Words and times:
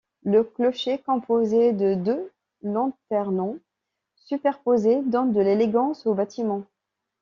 Le 0.23 0.43
clocher, 0.43 0.97
composé 0.97 1.73
de 1.73 1.93
deux 1.93 2.31
lanternons 2.63 3.59
superposés, 4.15 5.03
donne 5.03 5.31
de 5.31 5.41
l'élégance 5.41 6.07
au 6.07 6.15
bâtiment. 6.15 6.63